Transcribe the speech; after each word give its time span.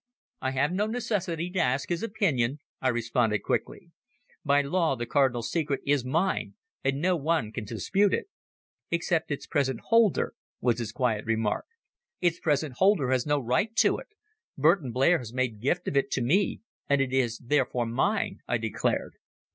"I 0.41 0.49
have 0.49 0.71
no 0.71 0.87
necessity 0.87 1.51
to 1.51 1.59
ask 1.59 1.89
his 1.89 2.01
opinion," 2.01 2.59
I 2.81 2.87
responded 2.87 3.43
quickly. 3.43 3.91
"By 4.43 4.63
law 4.63 4.95
the 4.95 5.05
Cardinal's 5.05 5.51
secret 5.51 5.79
is 5.85 6.03
mine, 6.03 6.55
and 6.83 6.99
no 6.99 7.15
one 7.15 7.51
can 7.51 7.65
dispute 7.65 8.11
it." 8.11 8.25
"Except 8.89 9.29
its 9.29 9.45
present 9.45 9.79
holder," 9.89 10.33
was 10.59 10.79
his 10.79 10.91
quiet 10.91 11.25
remark. 11.25 11.67
"Its 12.19 12.39
present 12.39 12.77
holder 12.77 13.11
has 13.11 13.27
no 13.27 13.37
right 13.39 13.75
to 13.75 13.99
it. 13.99 14.07
Burton 14.57 14.91
Blair 14.91 15.19
has 15.19 15.33
made 15.33 15.61
gift 15.61 15.87
of 15.87 15.95
it 15.95 16.09
to 16.13 16.21
me, 16.23 16.61
and 16.89 16.99
it 16.99 17.13
is 17.13 17.37
therefore 17.37 17.85
mine," 17.85 18.39
I 18.47 18.57
declared. 18.57 19.13